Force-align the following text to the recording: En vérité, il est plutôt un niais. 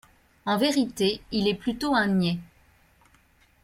En 0.47 0.57
vérité, 0.57 1.21
il 1.31 1.47
est 1.47 1.53
plutôt 1.53 1.93
un 1.93 2.07
niais. 2.07 2.39